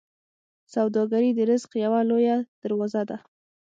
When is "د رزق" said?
1.35-1.71